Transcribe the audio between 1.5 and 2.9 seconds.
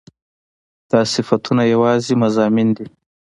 يواځې مضامين دي